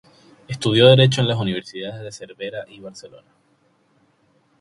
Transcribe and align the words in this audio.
Estudió 0.47 0.87
Derecho 0.87 1.21
en 1.21 1.27
las 1.27 1.37
universidades 1.37 2.01
de 2.01 2.11
Cervera 2.11 2.65
y 2.67 2.79
Barcelona. 2.79 3.29